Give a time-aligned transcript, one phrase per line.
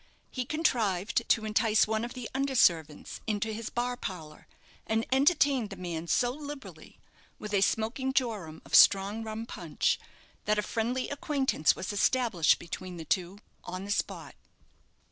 [0.31, 4.47] He contrived to entice one of the under servants into his bar parlour,
[4.87, 6.97] and entertained the man so liberally,
[7.37, 9.99] with a smoking jorum of strong rum punch,
[10.45, 14.33] that a friendly acquaintance was established between the two on the spot.